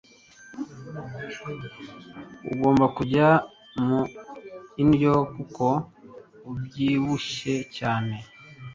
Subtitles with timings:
[2.51, 3.27] Ugomba kujya
[3.83, 3.99] mu
[4.89, 5.65] ndyo kuko
[6.51, 8.15] ubyibushye cyane.